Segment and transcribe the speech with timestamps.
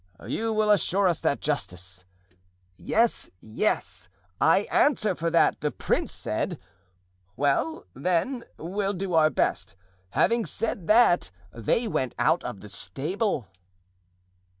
[0.27, 2.05] "'You will assure us that justice——'
[2.75, 4.09] "'Yes, yes!
[4.39, 6.57] I answer for all that,' the prince said.
[7.35, 9.75] "'Well, then, we'll do our best.'
[10.17, 13.49] Having said that, they went out of the stable."